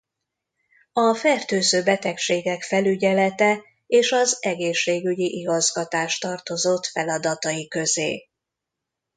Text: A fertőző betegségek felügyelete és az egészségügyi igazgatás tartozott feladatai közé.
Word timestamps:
A 0.93 1.13
fertőző 1.15 1.83
betegségek 1.83 2.63
felügyelete 2.63 3.61
és 3.87 4.11
az 4.11 4.37
egészségügyi 4.41 5.37
igazgatás 5.39 6.17
tartozott 6.17 6.85
feladatai 6.85 7.67
közé. 7.67 8.27